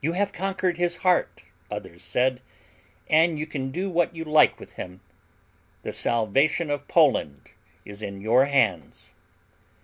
[0.00, 2.42] "You have conquered his heart," others said,
[3.10, 5.00] "and you can do what you like with him.
[5.82, 7.50] The salvation of Poland
[7.84, 9.14] is in your hands."